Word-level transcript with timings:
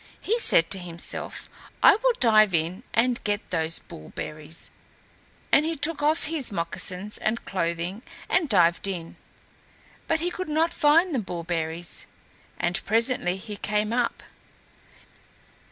He 0.21 0.39
said 0.39 0.71
to 0.71 0.79
himself, 0.79 1.47
"I 1.83 1.95
will 1.97 2.13
dive 2.19 2.55
in 2.55 2.81
and 2.91 3.23
get 3.23 3.51
those 3.51 3.77
bull 3.77 4.09
berries"; 4.15 4.71
and 5.51 5.63
he 5.63 5.75
took 5.75 6.01
off 6.01 6.23
his 6.23 6.51
moccasins 6.51 7.19
and 7.19 7.45
clothing 7.45 8.01
and 8.27 8.49
dived 8.49 8.87
in, 8.87 9.15
but 10.07 10.19
he 10.19 10.31
could 10.31 10.49
not 10.49 10.73
find 10.73 11.13
the 11.13 11.19
bullberries, 11.19 12.07
and 12.59 12.83
presently 12.83 13.37
he 13.37 13.57
came 13.57 13.93
up. 13.93 14.23